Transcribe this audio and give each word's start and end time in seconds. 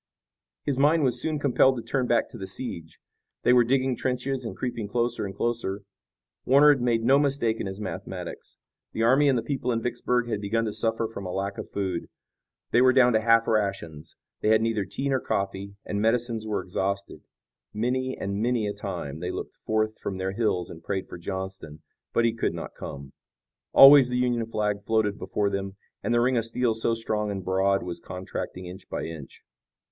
His 0.63 0.79
mind 0.79 1.03
was 1.03 1.21
soon 1.21 1.37
compelled 1.37 1.75
to 1.77 1.83
turn 1.83 2.07
back 2.07 2.27
to 2.29 2.37
the 2.39 2.47
siege. 2.47 2.97
They 3.43 3.53
were 3.53 3.63
digging 3.63 3.95
trenches 3.95 4.43
and 4.43 4.57
creeping 4.57 4.87
closer 4.87 5.27
and 5.27 5.35
closer. 5.35 5.83
Warner 6.43 6.71
had 6.73 6.81
made 6.81 7.03
no 7.03 7.19
mistake 7.19 7.59
in 7.59 7.67
his 7.67 7.79
mathematics. 7.79 8.57
The 8.93 9.03
army 9.03 9.29
and 9.29 9.37
the 9.37 9.43
people 9.43 9.71
in 9.71 9.79
Vicksburg 9.83 10.27
had 10.27 10.41
begun 10.41 10.65
to 10.65 10.71
suffer 10.73 11.07
from 11.07 11.27
a 11.27 11.31
lack 11.31 11.59
of 11.59 11.69
food. 11.69 12.09
They 12.71 12.81
were 12.81 12.93
down 12.93 13.13
to 13.13 13.21
half 13.21 13.47
rations. 13.47 14.15
They 14.41 14.47
had 14.47 14.59
neither 14.63 14.85
tea 14.85 15.07
nor 15.07 15.19
coffee, 15.19 15.75
and 15.85 16.01
medicines 16.01 16.47
were 16.47 16.63
exhausted. 16.63 17.21
Many 17.71 18.17
and 18.17 18.41
many 18.41 18.65
a 18.65 18.73
time 18.73 19.19
they 19.19 19.29
looked 19.29 19.53
forth 19.53 19.99
from 19.99 20.17
their 20.17 20.31
hills 20.31 20.71
and 20.71 20.81
prayed 20.83 21.09
for 21.09 21.19
Johnston, 21.19 21.83
but 22.11 22.25
he 22.25 22.33
could 22.33 22.55
not 22.55 22.73
come. 22.73 23.13
Always 23.71 24.09
the 24.09 24.17
Union 24.17 24.47
flag 24.47 24.81
floated 24.81 25.19
before 25.19 25.51
them, 25.51 25.75
and 26.01 26.11
the 26.11 26.21
ring 26.21 26.37
of 26.37 26.45
steel 26.45 26.73
so 26.73 26.95
strong 26.95 27.29
and 27.29 27.45
broad 27.45 27.83
was 27.83 27.99
contracting 27.99 28.65
inch 28.65 28.89
by 28.89 29.03
inch. 29.03 29.43